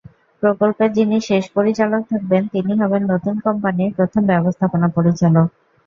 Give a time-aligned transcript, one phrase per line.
[0.43, 5.47] প্রকল্পের যিনি শেষ পরিচালক থাকবেন তিনি হবেন নতুন কোম্পানির প্রথম ব্যবস্থাপনা পরিচালক।